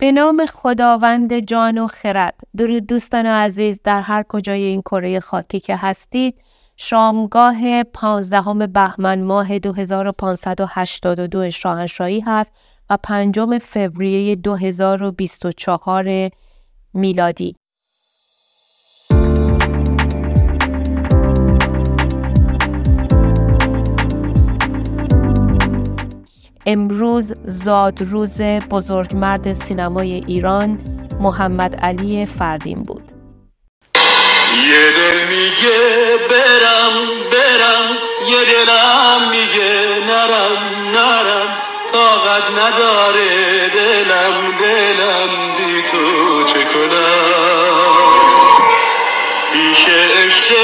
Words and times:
به 0.00 0.12
نام 0.12 0.46
خداوند 0.46 1.38
جان 1.38 1.78
و 1.78 1.86
خرد. 1.86 2.40
درود 2.56 2.86
دوستان 2.86 3.26
عزیز 3.26 3.80
در 3.84 4.00
هر 4.00 4.22
کجای 4.28 4.62
این 4.62 4.80
کره 4.80 5.20
خاکی 5.20 5.60
که 5.60 5.76
هستید 5.76 6.40
شامگاه 6.76 7.82
15 7.82 8.66
بهمن 8.66 9.22
ماه 9.22 9.58
2582 9.58 11.50
شاهنشاهی 11.50 12.20
هست 12.20 12.52
و 12.90 12.98
پنجم 13.02 13.58
فوریه 13.58 14.36
2024 14.36 16.30
میلادی. 16.94 17.56
امروز 26.66 27.32
زادروز 27.44 28.40
بزرگمرد 28.40 29.52
سینمای 29.52 30.14
ایران 30.14 30.78
محمد 31.20 31.76
علی 31.76 32.26
فردین 32.26 32.82
بود. 32.82 33.12
یه 34.68 34.92
دل 34.96 35.26
میگه 35.28 35.78
برم 36.30 36.94
برم 37.32 37.96
یه 38.30 38.44
دلم 38.44 39.30
میگه 39.30 39.72
نرم 40.08 40.58
نرم. 40.94 41.48
طاقت 41.92 42.42
نداره 42.50 43.68
دلم 43.68 44.36
دلم 44.60 45.28
بی 45.58 45.82
تو 45.92 46.44
چه 46.44 46.64
کنم؟ 46.64 47.98
پیش 49.52 49.84
عشق 50.26 50.54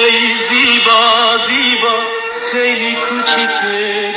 زیبا 0.51 1.39
زیبا 1.49 1.95
خیلی 2.53 2.95
کوچیکه. 2.95 4.14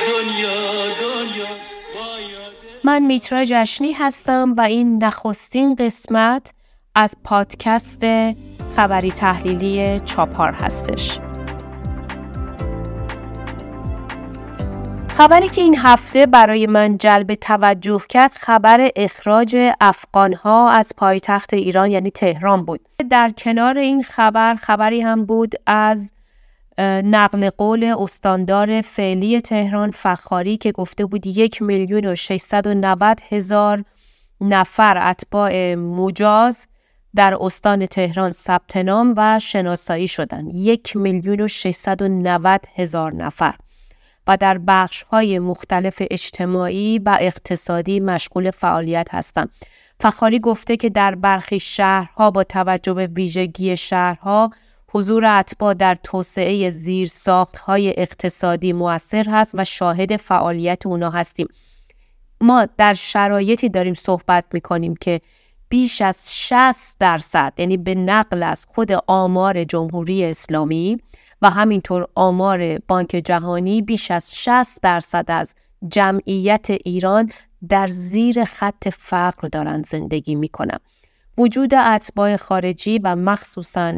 من 2.87 3.05
میترا 3.05 3.45
جشنی 3.45 3.93
هستم 3.93 4.53
و 4.57 4.61
این 4.61 5.03
نخستین 5.03 5.75
قسمت 5.75 6.53
از 6.95 7.15
پادکست 7.23 8.01
خبری 8.75 9.11
تحلیلی 9.11 9.99
چاپار 9.99 10.51
هستش. 10.51 11.19
خبری 15.09 15.49
که 15.49 15.61
این 15.61 15.77
هفته 15.77 16.25
برای 16.25 16.67
من 16.67 16.97
جلب 16.97 17.33
توجه 17.33 18.01
کرد 18.09 18.31
خبر 18.31 18.89
اخراج 18.95 19.73
افغانها 19.81 20.69
از 20.69 20.93
پایتخت 20.97 21.53
ایران 21.53 21.91
یعنی 21.91 22.11
تهران 22.11 22.65
بود. 22.65 22.79
در 23.09 23.29
کنار 23.37 23.77
این 23.77 24.03
خبر 24.03 24.55
خبری 24.55 25.01
هم 25.01 25.25
بود 25.25 25.55
از 25.65 26.11
نقل 26.79 27.49
قول 27.49 27.95
استاندار 27.99 28.81
فعلی 28.81 29.41
تهران 29.41 29.91
فخاری 29.91 30.57
که 30.57 30.71
گفته 30.71 31.05
بود 31.05 31.27
یک 31.27 31.61
میلیون 31.61 32.05
و 32.05 32.15
690 32.15 33.19
هزار 33.29 33.83
نفر 34.41 35.09
اتباع 35.09 35.75
مجاز 35.75 36.67
در 37.15 37.37
استان 37.41 37.85
تهران 37.85 38.31
ثبت 38.31 38.77
نام 38.77 39.13
و 39.17 39.39
شناسایی 39.39 40.07
شدند 40.07 40.55
یک 40.55 40.95
میلیون 40.95 41.41
و 41.41 41.47
690 41.47 42.65
هزار 42.75 43.13
نفر 43.13 43.55
و 44.27 44.37
در 44.37 44.57
بخش 44.57 45.01
های 45.01 45.39
مختلف 45.39 46.01
اجتماعی 46.11 46.99
و 46.99 47.17
اقتصادی 47.21 47.99
مشغول 47.99 48.51
فعالیت 48.51 49.07
هستند. 49.11 49.49
فخاری 49.99 50.39
گفته 50.39 50.77
که 50.77 50.89
در 50.89 51.15
برخی 51.15 51.59
شهرها 51.59 52.31
با 52.31 52.43
توجه 52.43 52.93
به 52.93 53.07
ویژگی 53.07 53.77
شهرها 53.77 54.49
حضور 54.91 55.25
اتباع 55.25 55.73
در 55.73 55.95
توسعه 55.95 56.69
زیر 56.69 57.09
های 57.65 57.93
اقتصادی 57.97 58.73
موثر 58.73 59.25
هست 59.29 59.55
و 59.57 59.63
شاهد 59.63 60.17
فعالیت 60.17 60.85
اونا 60.85 61.09
هستیم. 61.09 61.47
ما 62.41 62.67
در 62.77 62.93
شرایطی 62.93 63.69
داریم 63.69 63.93
صحبت 63.93 64.45
می 64.53 64.61
کنیم 64.61 64.95
که 64.95 65.21
بیش 65.69 66.01
از 66.01 66.35
60 66.35 66.99
درصد 66.99 67.53
یعنی 67.57 67.77
به 67.77 67.95
نقل 67.95 68.43
از 68.43 68.65
خود 68.69 68.91
آمار 69.07 69.63
جمهوری 69.63 70.25
اسلامی 70.25 70.97
و 71.41 71.49
همینطور 71.49 72.07
آمار 72.15 72.77
بانک 72.77 73.21
جهانی 73.25 73.81
بیش 73.81 74.11
از 74.11 74.35
60 74.35 74.81
درصد 74.81 75.25
از 75.27 75.55
جمعیت 75.87 76.69
ایران 76.69 77.31
در 77.69 77.87
زیر 77.87 78.43
خط 78.43 78.89
فقر 78.89 79.47
دارند 79.47 79.85
زندگی 79.85 80.35
می 80.35 80.47
کنند. 80.47 80.81
وجود 81.37 81.73
اتباع 81.73 82.35
خارجی 82.35 82.99
و 82.99 83.15
مخصوصا 83.15 83.93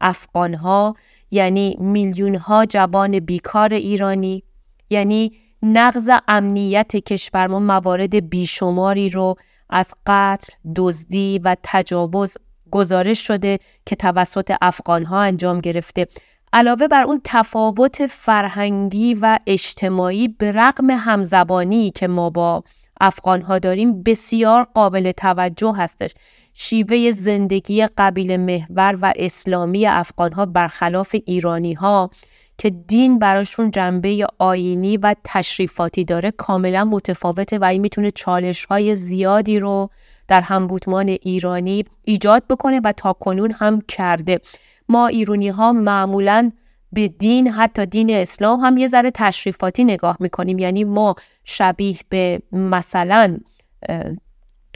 افغانها 0.00 0.94
یعنی 1.30 1.76
میلیون 1.80 2.34
ها 2.34 2.66
جوان 2.66 3.20
بیکار 3.20 3.74
ایرانی 3.74 4.42
یعنی 4.90 5.32
نقض 5.62 6.10
امنیت 6.28 6.96
کشور 6.96 7.46
ما 7.46 7.58
موارد 7.58 8.30
بیشماری 8.30 9.08
رو 9.08 9.34
از 9.70 9.94
قتل، 10.06 10.52
دزدی 10.76 11.40
و 11.44 11.56
تجاوز 11.62 12.36
گزارش 12.70 13.26
شده 13.26 13.58
که 13.86 13.96
توسط 13.96 14.54
افغانها 14.60 15.20
انجام 15.20 15.60
گرفته. 15.60 16.06
علاوه 16.52 16.88
بر 16.88 17.02
اون 17.02 17.20
تفاوت 17.24 18.06
فرهنگی 18.06 19.14
و 19.14 19.38
اجتماعی 19.46 20.28
به 20.28 20.52
رغم 20.52 20.90
همزبانی 20.90 21.90
که 21.90 22.08
ما 22.08 22.30
با 22.30 22.64
افغانها 23.00 23.58
داریم 23.58 24.02
بسیار 24.02 24.64
قابل 24.74 25.12
توجه 25.12 25.74
هستش. 25.76 26.14
شیوه 26.54 27.10
زندگی 27.10 27.86
قبیل 27.86 28.36
محور 28.36 28.98
و 29.02 29.12
اسلامی 29.16 29.86
افغانها 29.86 30.46
برخلاف 30.46 31.16
ایرانی 31.26 31.72
ها 31.74 32.10
که 32.58 32.70
دین 32.70 33.18
براشون 33.18 33.70
جنبه 33.70 34.26
آینی 34.38 34.96
و 34.96 35.14
تشریفاتی 35.24 36.04
داره 36.04 36.30
کاملا 36.30 36.84
متفاوته 36.84 37.58
و 37.58 37.64
این 37.64 37.80
می‌تونه 37.80 38.10
چالش 38.10 38.64
های 38.64 38.96
زیادی 38.96 39.58
رو 39.58 39.90
در 40.28 40.40
همبودمان 40.40 41.08
ایرانی 41.08 41.84
ایجاد 42.04 42.42
بکنه 42.50 42.80
و 42.84 42.92
تا 42.92 43.12
کنون 43.12 43.50
هم 43.50 43.80
کرده. 43.80 44.40
ما 44.88 45.06
ایرانی 45.06 45.48
ها 45.48 45.72
معمولا 45.72 46.52
به 46.92 47.08
دین 47.08 47.48
حتی 47.48 47.86
دین 47.86 48.10
اسلام 48.10 48.60
هم 48.60 48.76
یه 48.76 48.88
ذره 48.88 49.10
تشریفاتی 49.14 49.84
نگاه 49.84 50.16
می‌کنیم. 50.20 50.58
یعنی 50.58 50.84
ما 50.84 51.14
شبیه 51.44 51.96
به 52.08 52.42
مثلا 52.52 53.36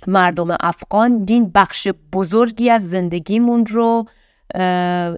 مردم 0.06 0.56
افغان 0.60 1.24
دین 1.24 1.50
بخش 1.54 1.88
بزرگی 2.12 2.70
از 2.70 2.90
زندگیمون 2.90 3.66
رو 3.66 4.04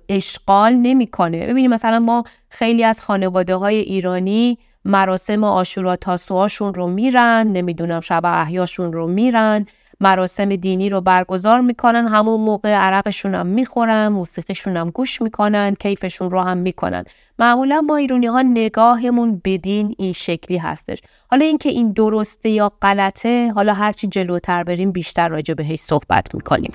اشغال 0.08 0.72
نمی‌کنه. 0.72 1.46
ببینید 1.46 1.70
مثلا 1.70 1.98
ما 1.98 2.24
خیلی 2.48 2.84
از 2.84 3.00
خانواده 3.00 3.56
های 3.56 3.76
ایرانی 3.76 4.58
مراسم 4.84 5.44
آشورا 5.44 5.96
تاسوهاشون 5.96 6.74
رو 6.74 6.86
میرن 6.86 7.46
نمی‌دونم 7.52 8.00
شب 8.00 8.22
احیاشون 8.24 8.92
رو 8.92 9.06
میرن. 9.06 9.66
مراسم 10.00 10.56
دینی 10.56 10.88
رو 10.88 11.00
برگزار 11.00 11.60
می‌کنن. 11.60 12.08
همون 12.08 12.40
موقع 12.40 12.74
عرقشون 12.74 13.34
هم 13.34 13.46
می‌خورن 13.46 14.08
موسیقیشون 14.08 14.76
هم 14.76 14.90
گوش 14.90 15.22
می‌کنن 15.22 15.74
کیفشون 15.74 16.30
رو 16.30 16.40
هم 16.40 16.56
می‌کنن. 16.56 17.04
معمولا 17.38 17.80
ما 17.80 17.96
ایرونی 17.96 18.26
ها 18.26 18.42
نگاهمون 18.42 19.40
به 19.44 19.58
دین 19.58 19.94
این 19.98 20.12
شکلی 20.12 20.58
هستش. 20.58 21.02
حالا 21.30 21.44
اینکه 21.44 21.68
این 21.68 21.92
درسته 21.92 22.48
یا 22.48 22.72
غلطه 22.82 23.52
حالا 23.52 23.74
هرچی 23.74 24.06
جلوتر 24.06 24.64
بریم 24.64 24.92
بیشتر 24.92 25.28
راجع 25.28 25.54
بهش 25.54 25.78
صحبت 25.78 26.34
می‌کنیم. 26.34 26.72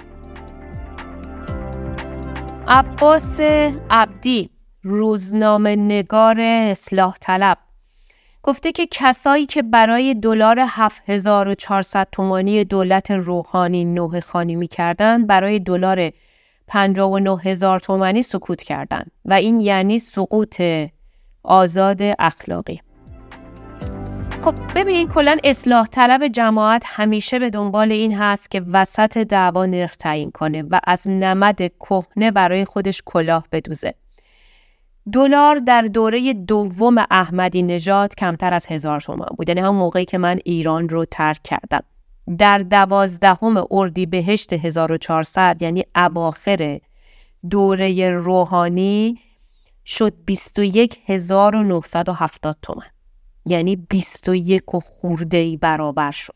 عباس 2.67 3.39
عبدی 3.89 4.49
روزنامه 4.83 5.75
نگار 5.75 6.39
اصلاح 6.39 7.15
طلب. 7.21 7.57
گفته 8.49 8.71
که 8.71 8.87
کسایی 8.91 9.45
که 9.45 9.61
برای 9.61 10.13
دلار 10.13 10.59
7400 10.59 12.07
تومانی 12.11 12.63
دولت 12.63 13.11
روحانی 13.11 13.85
نوه 13.85 14.19
خانی 14.19 14.55
می 14.55 14.67
کردن 14.67 15.25
برای 15.25 15.59
دلار 15.59 16.11
59000 16.67 17.79
تومانی 17.79 18.21
سکوت 18.21 18.63
کردند 18.63 19.11
و 19.25 19.33
این 19.33 19.59
یعنی 19.59 19.99
سقوط 19.99 20.61
آزاد 21.43 21.97
اخلاقی. 22.19 22.81
خب 24.41 24.55
ببینید 24.75 25.09
کلا 25.09 25.37
اصلاح 25.43 25.87
طلب 25.87 26.27
جماعت 26.27 26.83
همیشه 26.85 27.39
به 27.39 27.49
دنبال 27.49 27.91
این 27.91 28.17
هست 28.17 28.51
که 28.51 28.61
وسط 28.61 29.17
دعوا 29.17 29.65
نرخ 29.65 29.95
تعیین 29.95 30.31
کنه 30.31 30.63
و 30.69 30.79
از 30.83 31.07
نمد 31.07 31.57
کهنه 31.79 32.31
برای 32.31 32.65
خودش 32.65 33.01
کلاه 33.05 33.43
بدوزه. 33.51 33.93
دلار 35.13 35.55
در 35.55 35.81
دوره 35.81 36.33
دوم 36.33 37.05
احمدی 37.11 37.61
نژاد 37.61 38.15
کمتر 38.15 38.53
از 38.53 38.67
هزار 38.67 39.01
تومان 39.01 39.29
بود. 39.37 39.49
یعنی 39.49 39.61
هم 39.61 39.75
موقعی 39.75 40.05
که 40.05 40.17
من 40.17 40.39
ایران 40.45 40.89
رو 40.89 41.05
ترک 41.05 41.43
کردم. 41.43 41.83
در 42.37 42.57
دوازدهم 42.57 43.67
اردی 43.71 44.05
بهشت 44.05 44.53
1400 44.53 45.61
یعنی 45.61 45.85
اواخر 45.95 46.79
دوره 47.49 48.11
روحانی 48.11 49.19
شد 49.85 50.13
21970 50.25 52.57
تومن 52.61 52.87
یعنی 53.45 53.75
21 53.75 54.75
و 54.75 54.79
خورده 54.79 55.37
ای 55.37 55.57
برابر 55.57 56.11
شد. 56.11 56.33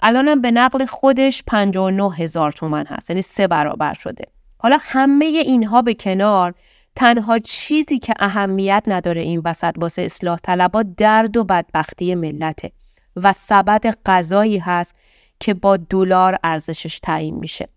الانم 0.00 0.40
به 0.40 0.50
نقل 0.50 0.84
خودش 0.84 1.42
59 1.46 2.14
هزار 2.14 2.52
تومن 2.52 2.86
هست. 2.86 3.10
یعنی 3.10 3.22
سه 3.22 3.46
برابر 3.46 3.92
شده. 3.92 4.24
حالا 4.58 4.78
همه 4.80 5.24
اینها 5.24 5.82
به 5.82 5.94
کنار 5.94 6.54
تنها 6.98 7.38
چیزی 7.38 7.98
که 7.98 8.14
اهمیت 8.18 8.82
نداره 8.86 9.20
این 9.20 9.42
وسط 9.44 9.74
واسه 9.76 10.02
اصلاح 10.02 10.38
طلبات 10.42 10.86
درد 10.96 11.36
و 11.36 11.44
بدبختی 11.44 12.14
ملته 12.14 12.72
و 13.16 13.32
سبد 13.32 13.86
قضایی 14.06 14.58
هست 14.58 14.94
که 15.40 15.54
با 15.54 15.76
دلار 15.76 16.38
ارزشش 16.44 16.98
تعیین 16.98 17.34
میشه. 17.34 17.68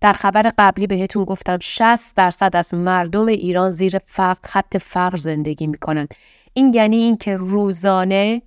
در 0.00 0.12
خبر 0.12 0.52
قبلی 0.58 0.86
بهتون 0.86 1.24
گفتم 1.24 1.58
60 1.60 2.16
درصد 2.16 2.56
از 2.56 2.74
مردم 2.74 3.26
ایران 3.26 3.70
زیر 3.70 3.98
فقر 4.06 4.48
خط 4.48 4.76
فقر 4.76 5.16
زندگی 5.16 5.66
می‌کنن 5.66 6.08
این 6.52 6.74
یعنی 6.74 6.96
اینکه 6.96 7.36
روزانه 7.36 8.42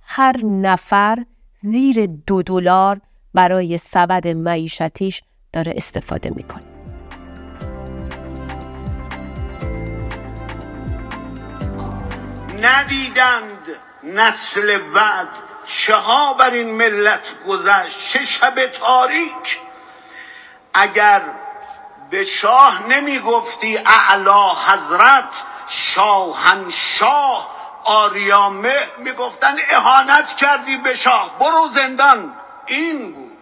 هر 0.00 0.44
نفر 0.44 1.24
زیر 1.60 2.06
دو 2.06 2.42
دلار 2.42 3.00
برای 3.34 3.78
سبد 3.78 4.28
معیشتیش 4.28 5.22
داره 5.52 5.72
استفاده 5.76 6.30
می‌کنه. 6.30 6.69
ندیدند 12.60 13.68
نسل 14.02 14.78
بعد 14.78 15.28
چه 15.64 15.94
ها 15.94 16.34
بر 16.34 16.50
این 16.50 16.70
ملت 16.70 17.44
گذشت 17.46 18.08
چه 18.08 18.24
شب 18.24 18.66
تاریک. 18.66 19.60
اگر 20.74 21.22
به 22.10 22.24
شاه 22.24 22.82
نمی 22.88 23.18
گفتی 23.18 23.78
اعلا 23.86 24.54
حضرت 24.54 25.42
شاهنشاه 25.68 27.50
آریامه 27.84 28.76
می‌گفتن 28.98 29.56
اهانت 29.70 30.36
کردی 30.36 30.76
به 30.76 30.94
شاه. 30.94 31.38
برو 31.38 31.68
زندان. 31.68 32.36
این 32.66 33.12
بود. 33.12 33.36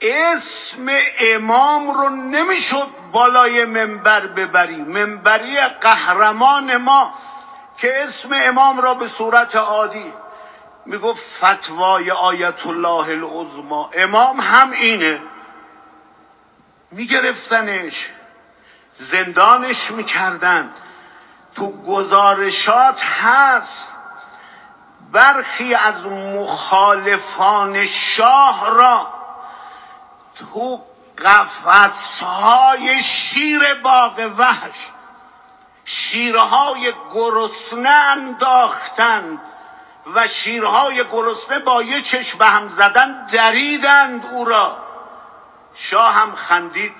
اسم 0.00 0.86
امام 1.20 1.90
رو 1.90 2.08
نمی‌شد 2.08 2.88
بالای 3.12 3.64
منبر 3.64 4.26
ببری. 4.26 4.76
منبری 4.76 5.60
قهرمان 5.60 6.76
ما 6.76 7.14
که 7.78 8.02
اسم 8.02 8.28
امام 8.32 8.80
را 8.80 8.94
به 8.94 9.08
صورت 9.08 9.56
عادی 9.56 10.12
می‌گفت 10.86 11.44
فتوای 11.44 12.10
آیت 12.10 12.66
الله 12.66 13.08
العظما 13.08 13.90
امام 13.94 14.40
هم 14.40 14.70
اینه. 14.70 15.20
میگرفتنش. 16.90 18.06
زندانش 18.94 19.90
می‌کردن. 19.90 20.74
تو 21.54 21.82
گزارشات 21.82 23.02
هست. 23.02 23.94
برخی 25.12 25.74
از 25.74 26.06
مخالفان 26.06 27.86
شاه 27.86 28.70
را 28.74 29.06
تو 30.34 30.84
قفصهای 31.24 33.00
شیر 33.00 33.60
باغ 33.82 34.30
وحش. 34.38 34.76
شیرهای 35.84 36.92
گرسنه 37.14 37.88
انداختند 37.88 39.40
و 40.14 40.26
شیرهای 40.26 41.04
گرسنه 41.12 41.58
با 41.58 41.82
یه 41.82 42.00
چشم 42.02 42.38
به 42.38 42.46
هم 42.46 42.68
زدن 42.68 43.26
دریدند 43.32 44.26
او 44.32 44.44
را. 44.44 44.76
شاه 45.74 46.14
هم 46.14 46.34
خندید 46.34 46.92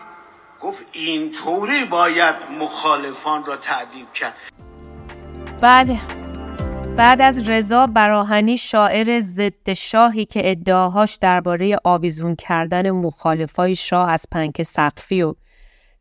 گفت 0.60 0.86
اینطوری 0.92 1.84
باید 1.84 2.36
مخالفان 2.58 3.44
را 3.44 3.56
تعدیب 3.56 4.12
کرد. 4.12 4.34
بله. 5.62 6.17
بعد 6.98 7.20
از 7.20 7.48
رضا 7.48 7.86
براهنی 7.86 8.56
شاعر 8.56 9.20
ضد 9.20 9.72
شاهی 9.72 10.24
که 10.24 10.50
ادعاهاش 10.50 11.16
درباره 11.16 11.76
آویزون 11.84 12.34
کردن 12.34 12.90
مخالفای 12.90 13.74
شاه 13.74 14.10
از 14.10 14.24
پنک 14.30 14.62
سقفی 14.62 15.22
و 15.22 15.34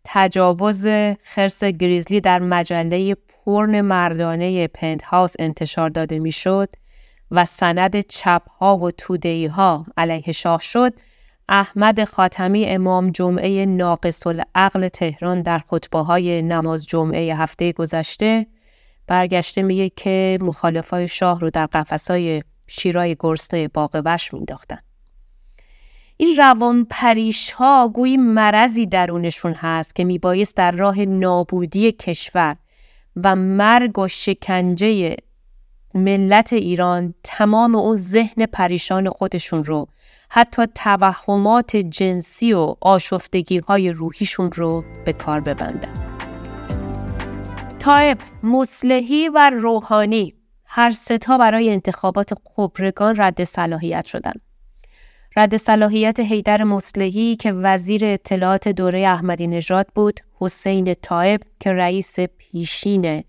تجاوز 0.03 0.88
خرس 1.23 1.63
گریزلی 1.63 2.21
در 2.21 2.39
مجله 2.39 3.15
پرن 3.15 3.81
مردانه 3.81 4.67
پنت 4.67 5.03
هاوس 5.03 5.33
انتشار 5.39 5.89
داده 5.89 6.19
می‌شد 6.19 6.69
و 7.31 7.45
سند 7.45 8.00
چپ 8.00 8.41
ها 8.50 8.77
و 8.77 8.91
تودهی 8.91 9.45
ها 9.45 9.85
علیه 9.97 10.31
شاه 10.31 10.59
شد 10.59 10.93
احمد 11.50 12.03
خاتمی 12.03 12.65
امام 12.65 13.09
جمعه 13.09 13.65
ناقص 13.65 14.27
العقل 14.27 14.88
تهران 14.88 15.41
در 15.41 15.59
خطبه 15.59 16.00
های 16.00 16.41
نماز 16.41 16.85
جمعه 16.85 17.35
هفته 17.35 17.71
گذشته 17.71 18.47
برگشته 19.07 19.62
میگه 19.62 19.89
که 19.89 20.38
مخالفای 20.42 21.07
شاه 21.07 21.39
رو 21.39 21.50
در 21.50 21.65
قفسای 21.65 22.44
شیرای 22.68 23.15
گرسنه 23.19 23.68
باغ 23.68 24.01
وش 24.06 24.33
مینداختن 24.33 24.77
این 26.18 26.38
روان 26.38 26.88
پریش 26.89 27.51
ها 27.51 27.89
گویی 27.94 28.18
مرضی 28.18 28.86
درونشون 28.86 29.54
هست 29.54 29.95
که 29.95 30.04
میبایست 30.04 30.57
در 30.57 30.71
راه 30.71 31.00
نابودی 31.00 31.92
کشور 31.92 32.56
و 33.24 33.36
مرگ 33.36 34.00
و 34.00 34.07
شکنجه 34.07 35.15
ملت 35.94 36.53
ایران 36.53 37.13
تمام 37.24 37.75
اون 37.75 37.95
ذهن 37.95 38.45
پریشان 38.45 39.10
خودشون 39.10 39.63
رو 39.63 39.88
حتی 40.30 40.65
توهمات 40.75 41.75
جنسی 41.75 42.53
و 42.53 42.75
آشفتگی 42.81 43.57
های 43.57 43.92
روحیشون 43.92 44.51
رو 44.51 44.83
به 45.06 45.13
کار 45.13 45.42
ببندن. 45.42 46.06
تایب، 47.88 48.18
مسلحی 48.44 49.30
و 49.30 49.51
روحانی 49.54 50.34
هر 50.66 50.92
ستا 50.92 51.38
برای 51.38 51.69
انتخابات 51.69 52.34
خبرگان 52.56 53.16
رد 53.18 53.44
صلاحیت 53.44 54.06
شدن. 54.06 54.31
رد 55.36 55.57
صلاحیت 55.57 56.19
حیدر 56.19 56.63
مسلحی 56.63 57.36
که 57.36 57.51
وزیر 57.51 58.06
اطلاعات 58.06 58.68
دوره 58.68 59.00
احمدی 59.00 59.48
نژاد 59.48 59.88
بود، 59.95 60.19
حسین 60.39 60.94
تایب 60.94 61.42
که 61.60 61.74
رئیس 61.74 62.19
پیشین 62.19 63.24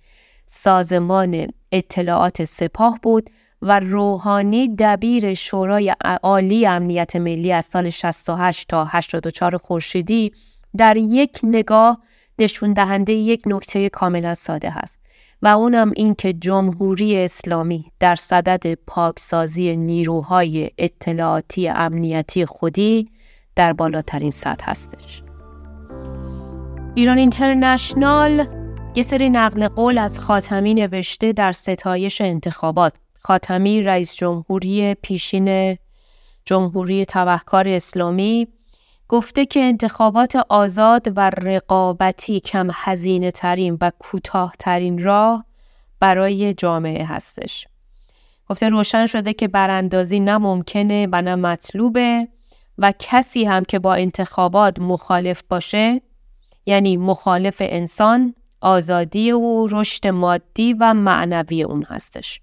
سازمان 0.47 1.47
اطلاعات 1.73 2.45
سپاه 2.45 2.99
بود 3.03 3.31
و 3.63 3.81
روحانی 3.81 4.77
دبیر 4.79 5.35
شورای 5.35 5.95
عالی 6.23 6.67
امنیت 6.67 7.17
ملی 7.17 7.53
از 7.53 7.65
سال 7.65 7.91
68 7.91 8.69
تا 8.69 8.85
84 8.85 9.57
خورشیدی 9.57 10.33
در 10.77 10.97
یک 10.97 11.39
نگاه 11.43 12.03
نشون 12.39 12.73
دهنده 12.73 13.13
یک 13.13 13.43
نکته 13.47 13.89
کاملا 13.89 14.35
ساده 14.35 14.71
هست 14.71 15.01
و 15.43 15.49
اونم 15.49 15.93
این 15.97 16.15
که 16.15 16.33
جمهوری 16.33 17.25
اسلامی 17.25 17.93
در 18.01 18.15
صدد 18.15 18.75
پاکسازی 18.75 19.77
نیروهای 19.77 20.71
اطلاعاتی 20.79 21.69
امنیتی 21.69 22.47
خودی 22.47 23.11
در 23.57 23.73
بالاترین 23.73 24.31
سطح 24.31 24.71
هستش. 24.71 25.23
ایران 26.95 27.19
اینترنشنال 27.19 28.47
یه 28.95 29.03
سری 29.03 29.31
نقل 29.31 29.69
قول 29.69 29.99
از 29.99 30.21
خاتمی 30.21 30.75
نوشته 30.75 31.33
در 31.33 31.53
ستایش 31.53 32.21
انتخابات 32.21 32.93
خاتمی 33.21 33.83
رئیس 33.83 34.17
جمهوری 34.17 34.95
پیشین 34.95 35.79
جمهوری 36.45 37.05
تبهکار 37.05 37.69
اسلامی 37.69 38.49
گفته 39.09 39.47
که 39.47 39.61
انتخابات 39.61 40.37
آزاد 40.37 41.13
و 41.17 41.31
رقابتی 41.31 42.41
کم 42.41 42.69
هزینه 42.73 43.31
ترین 43.31 43.79
و 43.81 43.91
کوتاه 43.99 44.53
ترین 44.59 45.03
راه 45.03 45.45
برای 46.01 46.55
جامعه 46.55 47.07
هستش. 47.07 47.67
گفته 48.49 48.69
روشن 48.69 49.07
شده 49.07 49.33
که 49.33 49.49
براندازی 49.49 50.21
نه 50.21 50.39
ممکنه 50.39 51.09
و 51.13 51.23
نه 51.23 51.35
مطلوبه 51.35 52.29
و 52.79 52.93
کسی 52.99 53.45
هم 53.45 53.65
که 53.65 53.79
با 53.79 53.95
انتخابات 53.95 54.79
مخالف 54.79 55.43
باشه 55.49 56.01
یعنی 56.67 56.97
مخالف 56.97 57.57
انسان 57.61 58.35
آزادی 58.61 59.31
او 59.31 59.69
رشد 59.71 60.07
مادی 60.07 60.73
و 60.73 60.95
معنوی 60.95 61.63
اون 61.63 61.83
هستش. 61.83 62.41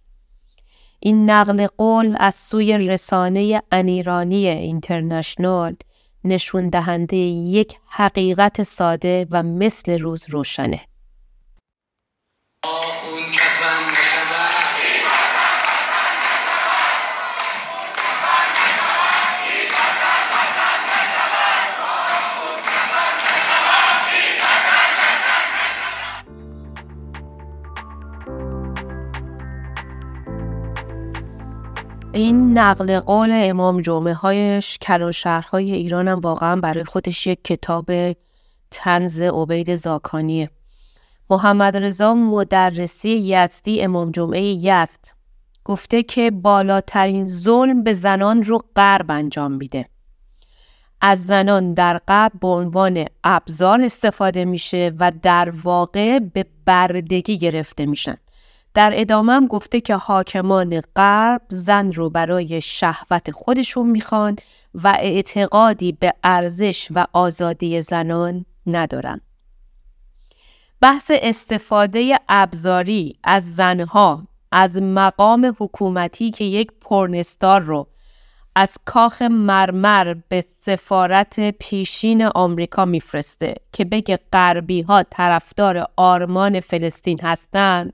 این 1.00 1.30
نقل 1.30 1.68
قول 1.78 2.16
از 2.20 2.36
سوی 2.36 2.78
رسانه 2.78 3.62
انیرانی 3.72 4.48
اینترنشنال 4.48 5.76
نشون 6.26 6.70
دهنده 6.70 7.18
یک 7.18 7.78
حقیقت 7.88 8.64
ساده 8.64 9.28
و 9.32 9.44
مثل 9.44 10.00
روز 10.00 10.26
روشنه. 10.30 10.82
این 32.16 32.58
نقل 32.58 33.00
قول 33.00 33.30
امام 33.34 33.82
جمعه 33.82 34.14
هایش 34.14 34.78
کلان 34.78 35.12
شهرهای 35.12 35.72
ایران 35.72 36.08
هم 36.08 36.20
واقعا 36.20 36.56
برای 36.56 36.84
خودش 36.84 37.28
یک 37.28 37.44
کتاب 37.44 37.92
تنز 38.72 39.22
عبید 39.22 39.76
زاکانیه. 39.76 40.50
محمد 41.30 41.78
رضا 41.78 42.14
مدرسی 42.14 43.10
یزدی 43.10 43.82
امام 43.82 44.12
جمعه 44.12 44.42
یزد 44.42 45.00
گفته 45.64 46.04
که 46.04 46.32
بالاترین 46.32 47.26
ظلم 47.26 47.84
به 47.84 47.94
زنان 47.94 48.44
رو 48.44 48.60
غرب 48.76 49.12
انجام 49.12 49.52
میده. 49.52 49.86
از 51.02 51.26
زنان 51.26 51.74
در 51.74 51.98
غرب 51.98 52.32
به 52.42 52.48
عنوان 52.48 53.06
ابزار 53.24 53.82
استفاده 53.82 54.46
میشه 54.46 54.92
و 55.00 55.12
در 55.22 55.54
واقع 55.64 56.20
به 56.20 56.46
بردگی 56.66 57.38
گرفته 57.38 57.86
میشن. 57.86 58.18
در 58.76 58.92
ادامه 58.96 59.34
هم 59.34 59.48
گفته 59.48 59.82
که 59.82 59.96
حاکمان 59.96 60.82
غرب 60.96 61.42
زن 61.50 61.94
رو 61.94 62.10
برای 62.10 62.62
شهوت 62.62 63.32
خودشون 63.32 63.90
می‌خوان 63.90 64.36
و 64.74 64.98
اعتقادی 65.00 65.92
به 65.92 66.14
ارزش 66.24 66.88
و 66.96 67.06
آزادی 67.14 67.82
زنان 67.82 68.46
ندارن. 68.68 69.22
بحث 70.82 71.12
استفاده 71.14 72.20
ابزاری 72.30 73.16
از 73.24 73.56
زنها 73.56 74.28
از 74.52 74.82
مقام 74.82 75.56
حکومتی 75.60 76.32
که 76.32 76.44
یک 76.44 76.72
پرنستار 76.82 77.62
رو 77.62 77.88
از 78.56 78.78
کاخ 78.86 79.22
مرمر 79.22 80.16
به 80.30 80.42
سفارت 80.42 81.50
پیشین 81.50 82.26
آمریکا 82.26 82.86
میفرسته 82.86 83.56
که 83.72 83.86
بگه 83.86 84.20
غربی 84.34 84.82
ها 84.82 85.04
طرفدار 85.04 85.88
آرمان 85.98 86.60
فلسطین 86.60 87.20
هستند 87.22 87.94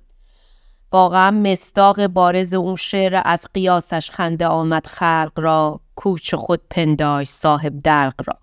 واقعا 0.92 1.32
مستاق 1.32 2.08
بارز 2.08 2.54
اون 2.54 2.76
شعر 2.76 3.22
از 3.26 3.48
قیاسش 3.54 4.12
خنده 4.12 4.48
آمد 4.48 4.88
خلق 4.88 5.32
را 5.36 5.80
کوچ 5.96 6.36
خود 6.36 6.62
پنداش 6.70 7.28
صاحب 7.28 7.82
دلق 7.84 8.22
را. 8.28 8.38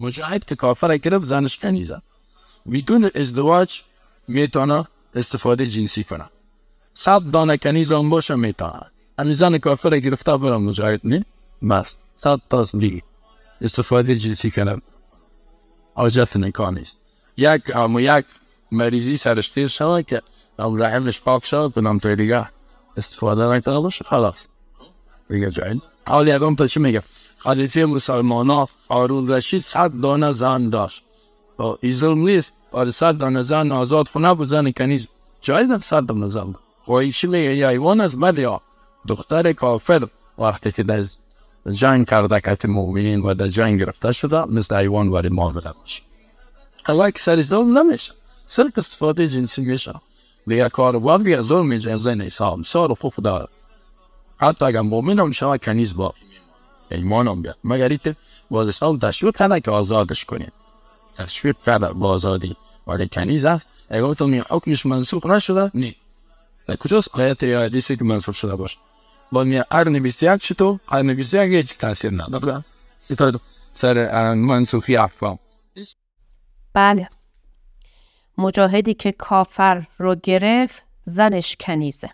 مجاهد 0.00 0.44
که 0.44 0.54
کافر 0.54 0.96
گرفت 0.96 1.24
زنش 1.24 1.58
کنیزن 1.58 2.02
بدون 2.72 3.10
ازدواج 3.14 3.82
می‌تونه 4.28 4.86
استفاده 5.14 5.66
جنسی 5.66 6.04
کنه. 6.04 6.24
صد 6.94 7.30
دانه 7.30 7.56
کنیز 7.56 7.92
هم 7.92 8.10
باشه 8.10 8.34
می‌تونه. 8.34 8.80
همین 9.18 9.34
زن 9.34 9.58
کافر 9.58 9.98
گرفته 9.98 10.36
برم 10.36 10.62
مجاهد 10.62 11.00
نی؟ 11.04 11.24
بس. 11.70 11.96
صد 12.16 12.40
دیگه 12.78 13.02
استفاده 13.60 14.16
جنسی 14.16 14.50
کنه. 14.50 14.82
حاجت 15.94 16.36
نکان 16.36 16.78
نیست. 16.78 16.96
یک 17.36 17.76
اما 17.76 18.00
یک 18.00 18.26
مریضی 18.72 19.16
سرش 19.16 19.48
تیز 19.48 19.70
شده 19.70 20.02
که 20.02 20.22
رحمش 20.58 21.20
پاک 21.20 21.44
شد 21.44 21.72
کنم 21.74 21.98
توی 21.98 22.16
دیگه 22.16 22.46
استفاده 22.96 23.44
نکنه 23.44 23.80
باشه 23.80 24.04
خلاص 24.04 24.46
دیگه 25.28 25.50
جایید 25.50 25.82
حالی 26.06 26.32
اگم 26.32 26.54
تا 26.54 26.66
چی 26.66 26.80
میگه 26.80 27.02
خالیفه 27.38 27.84
مسلمان 27.84 28.50
ها 28.50 28.68
آرون 28.88 29.28
رشید 29.28 29.62
صد 29.62 30.00
دانه 30.00 30.32
زن 30.32 30.68
داشت 30.68 31.02
با 31.56 31.78
ایزل 31.82 32.14
نیست 32.14 32.52
برای 32.72 32.90
صد 32.90 33.16
دانه 33.16 33.42
زن 33.42 33.72
آزاد 33.72 34.08
خونه 34.08 34.34
بود 34.34 34.48
زن 34.48 34.70
کنیز 34.70 35.08
جایید 35.40 35.80
صد 35.80 36.06
دانه 36.06 36.28
زن 36.28 36.54
خواهی 36.82 37.12
چی 37.12 37.26
میگه 37.26 37.54
یا 37.54 37.68
ایوان 37.68 38.00
از 38.00 38.18
مدیا 38.18 38.60
دختر 39.08 39.52
کافر 39.52 40.08
وقتی 40.38 40.70
که 40.70 40.82
در 40.82 41.04
جنگ 41.70 42.06
کرده 42.06 42.56
که 42.56 42.68
مؤمنین 42.68 43.20
و 43.20 43.34
در 43.34 43.48
جنگ 43.48 43.80
گرفته 43.80 44.12
شده 44.12 44.44
مثل 44.44 44.74
ایوان 44.74 45.08
وارد 45.08 45.32
معامله 45.32 45.72
میشه 45.82 46.02
حالا 46.84 47.10
که 47.10 47.42
ظلم 47.42 47.78
نمیشه 47.78 48.12
صرف 48.46 48.78
استفاده 48.78 49.28
جنسی 49.28 49.62
میشه 49.62 49.94
دیگه 50.46 50.68
کار 50.68 50.96
واقعی 50.96 51.42
ظلم 51.42 51.76
جنزه 51.76 52.14
نیست 52.14 52.40
هم 52.40 52.62
سار 52.62 52.94
خوف 52.94 53.20
داره 53.20 53.48
حتی 54.38 54.64
اگر 54.64 54.80
مؤمن 54.80 55.18
هم 55.18 55.32
شما 55.32 55.58
کنیز 55.58 55.96
با 55.96 56.14
ایمان 56.90 57.28
هم 57.28 57.42
بیاد 57.42 57.58
مگر 57.64 57.88
اینکه 57.88 58.16
باز 58.50 58.68
اسلام 58.68 58.98
تشویق 58.98 59.36
کرده 59.36 59.60
که 59.60 59.70
آزادش 59.70 60.24
کنید 60.24 60.52
تشویق 61.14 61.56
کرده 61.66 61.92
با 61.92 62.08
آزادی 62.08 62.56
ولی 62.86 63.08
کنیز 63.08 63.44
هست 63.44 63.66
اگر 63.90 64.14
تو 64.14 64.26
می 64.26 64.38
حکمش 64.38 64.86
منسوخ 64.86 65.26
نشده 65.26 65.70
نه 65.74 65.94
کجاست 66.80 67.08
آیت 67.18 67.42
یا 67.42 67.62
حدیثی 67.62 67.96
که 67.96 68.04
منسوخ 68.04 68.34
شده 68.34 68.56
باشه 68.56 68.78
با 69.32 69.44
می 69.44 69.60
قرن 69.60 70.02
21 70.02 70.40
چطور 70.40 70.80
قرن 70.86 71.14
21 71.14 71.52
هیچ 71.52 71.78
تاثیر 71.78 72.12
نداره 72.12 72.64
سر 73.72 74.34
منسوخی 74.34 74.96
افهام 74.96 75.38
بله 76.74 77.08
مجاهدی 78.38 78.94
که 78.94 79.12
کافر 79.12 79.86
رو 79.98 80.16
گرفت 80.22 80.82
زنش 81.02 81.56
کنیزه 81.60 82.10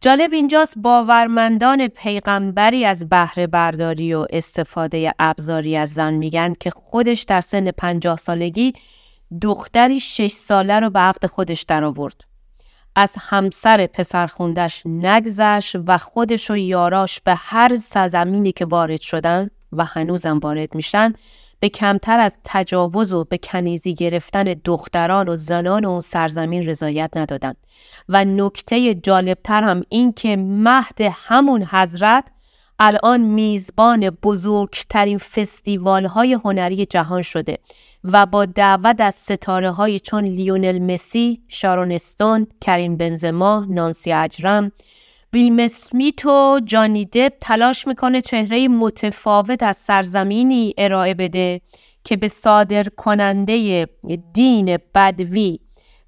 جالب 0.00 0.32
اینجاست 0.32 0.78
باورمندان 0.78 1.88
پیغمبری 1.88 2.84
از 2.84 3.08
بهره 3.08 3.46
برداری 3.46 4.14
و 4.14 4.26
استفاده 4.30 5.14
ابزاری 5.18 5.76
از 5.76 5.90
زن 5.90 6.14
میگن 6.14 6.52
که 6.60 6.70
خودش 6.70 7.22
در 7.22 7.40
سن 7.40 7.70
پنجاه 7.70 8.16
سالگی 8.16 8.72
دختری 9.42 10.00
شش 10.00 10.30
ساله 10.30 10.80
رو 10.80 10.90
به 10.90 10.98
عقد 10.98 11.26
خودش 11.26 11.62
در 11.62 11.84
آورد. 11.84 12.24
از 12.96 13.14
همسر 13.18 13.86
پسرخوندش 13.86 14.82
نگذشت 14.86 15.76
و 15.86 15.98
خودش 15.98 16.50
و 16.50 16.56
یاراش 16.56 17.20
به 17.20 17.34
هر 17.34 17.76
سرزمینی 17.76 18.52
که 18.52 18.64
وارد 18.64 19.00
شدن 19.00 19.50
و 19.72 19.84
هنوزم 19.84 20.38
وارد 20.38 20.74
میشن 20.74 21.12
به 21.62 21.68
کمتر 21.68 22.20
از 22.20 22.38
تجاوز 22.44 23.12
و 23.12 23.24
به 23.24 23.38
کنیزی 23.38 23.94
گرفتن 23.94 24.44
دختران 24.64 25.28
و 25.28 25.36
زنان 25.36 25.84
اون 25.84 26.00
سرزمین 26.00 26.66
رضایت 26.66 27.10
ندادند. 27.16 27.56
و 28.08 28.24
نکته 28.24 28.94
جالبتر 28.94 29.62
هم 29.62 29.82
این 29.88 30.12
که 30.12 30.36
مهد 30.36 31.00
همون 31.00 31.64
حضرت 31.64 32.24
الان 32.78 33.20
میزبان 33.20 34.10
بزرگترین 34.10 35.18
فستیوال 35.18 36.06
های 36.06 36.32
هنری 36.32 36.86
جهان 36.86 37.22
شده 37.22 37.58
و 38.04 38.26
با 38.26 38.44
دعوت 38.44 39.00
از 39.00 39.14
ستاره 39.14 39.70
های 39.70 40.00
چون 40.00 40.24
لیونل 40.24 40.78
مسی، 40.78 41.42
شارون 41.48 41.92
استون، 41.92 42.46
کریم 42.60 42.96
بنزما، 42.96 43.66
نانسی 43.68 44.12
اجرم، 44.12 44.72
ویلم 45.34 45.58
اسمیت 45.58 46.26
و 46.26 46.60
جانی 46.64 47.04
دب 47.04 47.32
تلاش 47.40 47.86
می‌کنه 47.86 48.20
چهره 48.20 48.68
متفاوت 48.68 49.62
از 49.62 49.76
سرزمینی 49.76 50.74
ارائه 50.78 51.14
بده 51.14 51.60
که 52.04 52.16
به 52.16 52.28
صادر 52.28 52.84
کننده 52.84 53.86
دین 54.32 54.78
بدوی 54.94 55.58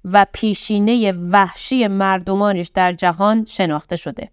و 0.03 0.25
پیشینه 0.33 1.11
وحشی 1.11 1.87
مردمانش 1.87 2.71
در 2.73 2.93
جهان 2.93 3.45
شناخته 3.45 3.95
شده. 3.95 4.29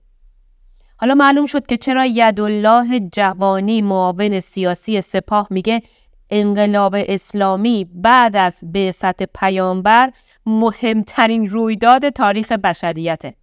حالا 0.97 1.15
معلوم 1.15 1.47
شد 1.47 1.67
که 1.67 1.77
چرا 1.77 2.07
یدالله 2.07 3.01
جوانی 3.13 3.83
معاون 3.83 4.41
سیاسی 4.41 5.01
سپاه 5.01 5.47
میگه 5.51 5.83
انقلاب 6.31 6.95
اسلامی 6.99 7.87
بعد 7.95 8.37
از 8.37 8.65
بعثت 8.73 9.23
پیامبر 9.23 10.13
مهمترین 10.47 11.49
رویداد 11.49 12.09
تاریخ 12.09 12.53
بشریته. 12.53 13.35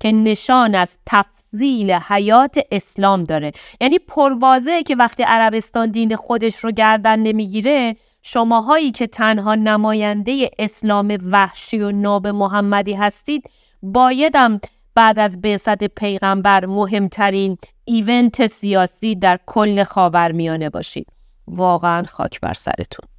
که 0.00 0.12
نشان 0.12 0.74
از 0.74 0.98
تفضیل 1.06 1.92
حیات 1.92 2.58
اسلام 2.72 3.24
داره. 3.24 3.52
یعنی 3.80 3.98
پروازه 3.98 4.82
که 4.82 4.96
وقتی 4.96 5.22
عربستان 5.22 5.90
دین 5.90 6.16
خودش 6.16 6.56
رو 6.56 6.70
گردن 6.70 7.18
نمی‌گیره 7.18 7.96
شماهایی 8.22 8.90
که 8.90 9.06
تنها 9.06 9.54
نماینده 9.54 10.50
اسلام 10.58 11.18
وحشی 11.30 11.80
و 11.80 11.92
ناب 11.92 12.26
محمدی 12.26 12.94
هستید 12.94 13.50
بایدم 13.82 14.60
بعد 14.94 15.18
از 15.18 15.40
بعثت 15.40 15.84
پیغمبر 15.84 16.66
مهمترین 16.66 17.58
ایونت 17.84 18.46
سیاسی 18.46 19.14
در 19.14 19.38
کل 19.46 19.84
خاورمیانه 19.84 20.70
باشید. 20.70 21.06
واقعا 21.46 22.02
خاک 22.02 22.40
بر 22.40 22.52
سرتون. 22.52 23.09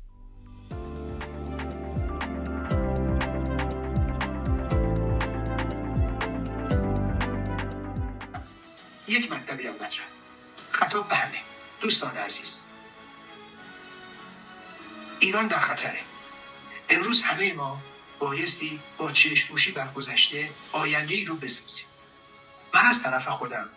یک 9.12 9.32
مطلبی 9.32 9.63
را 9.63 9.74
مطرح. 9.74 10.06
خطاب 10.72 11.08
به 11.10 11.15
همه. 11.15 11.41
دوستان 11.82 12.18
عزیز. 12.18 12.65
ایران 15.20 15.48
در 15.48 15.60
خطره. 15.60 16.00
امروز 16.89 17.22
همه 17.22 17.53
ما 17.53 17.82
بایستی 18.20 18.80
با 18.98 19.12
چشموشی 19.12 19.72
بر 19.72 19.88
گذشته 19.88 20.50
آینده 20.72 21.13
ای 21.13 21.25
رو 21.25 21.36
بسازیم. 21.36 21.86
من 22.74 22.82
از 22.86 23.03
طرف 23.03 23.27
خودم 23.27 23.70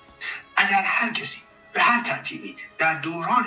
اگر 0.56 0.82
هر 0.82 1.12
کسی 1.12 1.42
به 1.72 1.82
هر 1.82 2.02
ترتیبی 2.02 2.56
در 2.78 2.94
دوران 2.94 3.44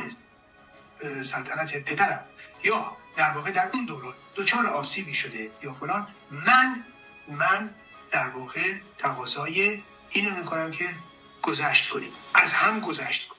سلطنت 1.24 1.84
پدرم 1.84 2.26
یا 2.64 2.98
در 3.16 3.32
واقع 3.32 3.52
در 3.52 3.70
اون 3.74 3.86
دوران 3.86 4.14
دچار 4.36 4.66
آسیبی 4.66 5.14
شده 5.14 5.52
یا 5.64 5.74
فلان 5.74 6.08
من 6.32 6.86
من 7.28 7.70
در 8.12 8.30
واقع 8.30 8.74
تقاضای 8.98 9.82
اینو 10.10 10.36
می‌کنم 10.36 10.72
که 10.72 10.90
گذشت 11.44 11.90
کنیم. 11.90 12.10
از 12.36 12.54
هم 12.54 12.80
گذشت 12.80 13.28
کنیم. 13.28 13.38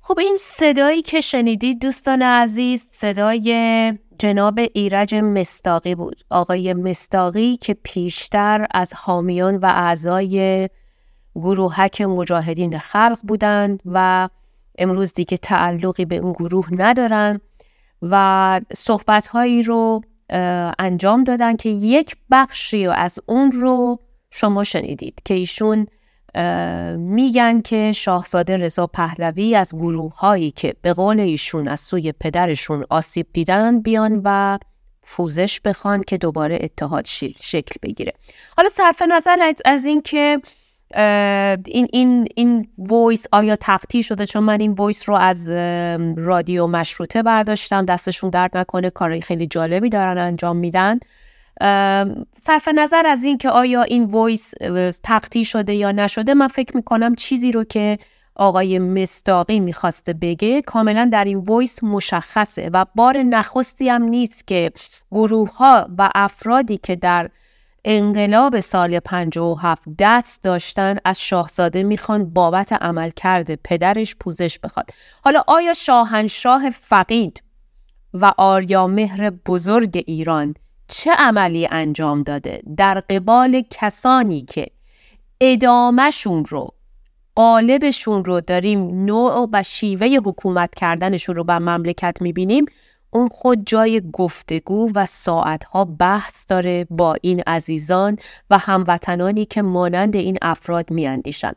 خب 0.00 0.18
این 0.18 0.36
صدایی 0.40 1.02
که 1.02 1.20
شنیدید 1.20 1.82
دوستان 1.82 2.22
عزیز 2.22 2.88
صدای 2.92 3.98
جناب 4.18 4.60
ایرج 4.74 5.14
مستاقی 5.14 5.94
بود. 5.94 6.22
آقای 6.30 6.74
مستاقی 6.74 7.56
که 7.56 7.74
پیشتر 7.74 8.66
از 8.70 8.94
حامیان 8.94 9.56
و 9.56 9.66
اعضای 9.66 10.68
گروهک 11.34 12.00
مجاهدین 12.00 12.78
خلق 12.78 13.18
بودند 13.22 13.80
و 13.84 14.28
امروز 14.78 15.14
دیگه 15.14 15.36
تعلقی 15.36 16.04
به 16.04 16.16
اون 16.16 16.32
گروه 16.32 16.68
ندارن 16.72 17.40
و 18.02 18.60
صحبتهایی 18.72 19.62
رو 19.62 20.00
انجام 20.78 21.24
دادن 21.24 21.56
که 21.56 21.68
یک 21.68 22.16
بخشی 22.30 22.86
از 22.86 23.18
اون 23.26 23.52
رو 23.52 23.98
شما 24.30 24.64
شنیدید 24.64 25.20
که 25.24 25.34
ایشون 25.34 25.86
میگن 26.96 27.60
که 27.60 27.92
شاهزاده 27.92 28.56
رضا 28.56 28.86
پهلوی 28.86 29.54
از 29.54 29.74
گروه 29.74 30.16
هایی 30.16 30.50
که 30.50 30.74
به 30.82 30.92
قول 30.92 31.20
ایشون 31.20 31.68
از 31.68 31.80
سوی 31.80 32.12
پدرشون 32.12 32.84
آسیب 32.90 33.26
دیدن 33.32 33.80
بیان 33.80 34.20
و 34.24 34.58
پوزش 35.02 35.60
بخوان 35.60 36.02
که 36.02 36.18
دوباره 36.18 36.58
اتحاد 36.60 37.04
شکل 37.40 37.74
بگیره. 37.82 38.12
حالا 38.56 38.68
صرف 38.68 39.02
نظر 39.02 39.52
از 39.64 39.84
اینکه 39.84 40.40
این 41.66 41.88
این 41.92 42.28
این 42.36 42.68
voice 42.78 43.26
آیا 43.32 43.56
تقطیع 43.56 44.02
شده؟ 44.02 44.26
چون 44.26 44.44
من 44.44 44.60
این 44.60 44.72
voice 44.72 45.08
رو 45.08 45.14
از 45.14 45.50
رادیو 46.16 46.66
مشروطه 46.66 47.22
برداشتم 47.22 47.84
دستشون 47.84 48.30
درد 48.30 48.56
نکنه 48.56 48.90
کارهای 48.90 49.20
خیلی 49.20 49.46
جالبی 49.46 49.88
دارن 49.88 50.18
انجام 50.18 50.56
میدن. 50.56 50.98
صرف 52.40 52.68
نظر 52.74 53.06
از 53.06 53.24
این 53.24 53.38
که 53.38 53.50
آیا 53.50 53.82
این 53.82 54.04
voice 54.04 54.54
تقطیع 55.02 55.44
شده 55.44 55.74
یا 55.74 55.92
نشده 55.92 56.34
من 56.34 56.48
فکر 56.48 56.76
می‌کنم 56.76 57.14
چیزی 57.14 57.52
رو 57.52 57.64
که 57.64 57.98
آقای 58.34 58.78
مستاقی 58.78 59.60
می‌خواسته 59.60 60.12
بگه 60.12 60.62
کاملا 60.62 61.08
در 61.12 61.24
این 61.24 61.38
voice 61.38 61.82
مشخصه 61.82 62.70
و 62.72 62.84
بار 62.94 63.18
نخستی 63.18 63.88
هم 63.88 64.02
نیست 64.02 64.46
که 64.46 64.72
گروه 65.12 65.56
ها 65.56 65.88
و 65.98 66.10
افرادی 66.14 66.78
که 66.78 66.96
در 66.96 67.30
انقلاب 67.84 68.60
سال 68.60 68.98
57 68.98 69.82
دست 69.98 70.42
داشتن 70.42 70.96
از 71.04 71.20
شاهزاده 71.20 71.82
می‌خوان 71.82 72.30
بابت 72.30 72.72
عملکرد 72.72 73.58
پدرش 73.64 74.16
پوزش 74.16 74.58
بخواد. 74.58 74.90
حالا 75.24 75.42
آیا 75.46 75.74
شاهنشاه 75.74 76.70
فقید 76.70 77.42
و 78.14 78.32
آریا 78.38 78.86
مهر 78.86 79.30
بزرگ 79.30 80.04
ایران 80.06 80.54
چه 80.88 81.10
عملی 81.18 81.68
انجام 81.70 82.22
داده 82.22 82.62
در 82.76 83.00
قبال 83.00 83.62
کسانی 83.70 84.42
که 84.42 84.66
ادامهشون 85.40 86.44
رو 86.44 86.74
قالبشون 87.34 88.24
رو 88.24 88.40
داریم 88.40 89.04
نوع 89.04 89.48
و 89.52 89.62
شیوه 89.62 90.06
حکومت 90.24 90.74
کردنشون 90.74 91.34
رو 91.36 91.44
بر 91.44 91.58
مملکت 91.58 92.22
می‌بینیم 92.22 92.64
اون 93.10 93.28
خود 93.28 93.66
جای 93.66 94.02
گفتگو 94.12 94.90
و 94.94 95.06
ساعتها 95.06 95.84
بحث 95.84 96.46
داره 96.48 96.86
با 96.90 97.16
این 97.22 97.42
عزیزان 97.46 98.16
و 98.50 98.58
هموطنانی 98.58 99.44
که 99.44 99.62
مانند 99.62 100.16
این 100.16 100.38
افراد 100.42 100.90
میاندیشن. 100.90 101.52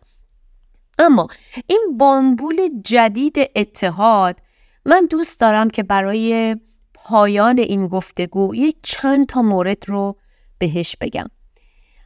اما 1.00 1.28
این 1.68 1.98
بامبول 1.98 2.70
جدید 2.84 3.38
اتحاد 3.56 4.40
من 4.86 5.08
دوست 5.10 5.40
دارم 5.40 5.70
که 5.70 5.84
برای 5.84 6.56
پایان 7.05 7.60
این 7.60 7.88
گفتگو 7.88 8.55
یک 8.55 8.75
چند 8.84 9.27
تا 9.27 9.41
مورد 9.41 9.89
رو 9.89 10.17
بهش 10.58 10.96
بگم. 11.01 11.29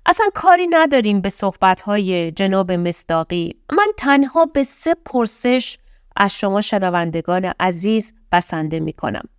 اصلا 0.05 0.25
کاری 0.33 0.67
نداریم 0.67 1.21
به 1.21 1.29
صحبتهای 1.29 2.31
جناب 2.31 2.71
مصداقی. 2.71 3.55
من 3.71 3.87
تنها 3.97 4.45
به 4.45 4.63
سه 4.63 4.95
پرسش 5.05 5.77
از 6.15 6.39
شما 6.39 6.61
شنوندگان 6.61 7.53
عزیز 7.59 8.13
بسنده 8.31 8.79
می 8.79 8.93
کنم. 8.93 9.29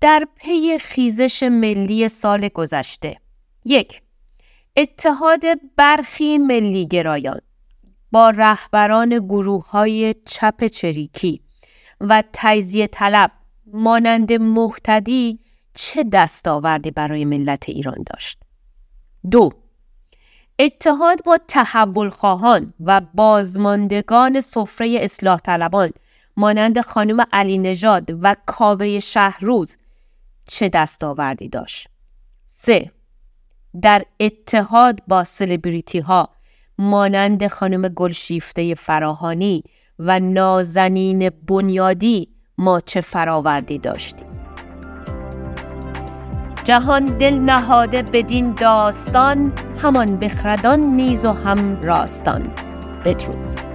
در 0.00 0.26
پی 0.36 0.78
خیزش 0.78 1.42
ملی 1.42 2.08
سال 2.08 2.48
گذشته. 2.48 3.16
یک 3.64 4.02
اتحاد 4.76 5.42
برخی 5.76 6.38
ملی 6.38 6.86
گرایان 6.86 7.40
با 8.12 8.30
رهبران 8.30 9.18
گروه 9.18 9.70
های 9.70 10.14
چپ 10.26 10.66
چریکی 10.66 11.42
و 12.00 12.22
تجزیه 12.32 12.86
طلب 12.86 13.30
مانند 13.72 14.32
محتدی 14.32 15.38
چه 15.74 16.04
دستاوردی 16.12 16.90
برای 16.90 17.24
ملت 17.24 17.68
ایران 17.68 18.04
داشت؟ 18.06 18.38
دو 19.30 19.50
اتحاد 20.58 21.24
با 21.24 21.38
تحول 21.48 22.08
خواهان 22.08 22.74
و 22.80 23.00
بازماندگان 23.14 24.40
سفره 24.40 24.98
اصلاح 25.00 25.38
طلبان 25.38 25.90
مانند 26.36 26.80
خانم 26.80 27.26
علی 27.32 27.58
نژاد 27.58 28.10
و 28.22 28.36
کاوه 28.46 28.98
شهروز 28.98 29.76
چه 30.46 30.68
دستاوردی 30.68 31.48
داشت؟ 31.48 31.88
سه 32.46 32.90
در 33.82 34.04
اتحاد 34.20 35.02
با 35.08 35.24
سلبریتی 35.24 35.98
ها 35.98 36.28
مانند 36.78 37.46
خانم 37.46 37.88
گلشیفته 37.88 38.74
فراهانی 38.74 39.64
و 39.98 40.20
نازنین 40.20 41.30
بنیادی 41.30 42.28
ما 42.58 42.80
چه 42.80 43.00
فراوردی 43.00 43.78
داشتیم. 43.78 44.28
جهان 46.64 47.04
دل 47.04 47.34
نهاده 47.34 48.02
بدین 48.02 48.54
داستان 48.54 49.52
همان 49.82 50.16
بخردان 50.16 50.80
نیز 50.80 51.24
و 51.24 51.32
هم 51.32 51.80
راستان. 51.80 52.50
بدرود. 53.04 53.71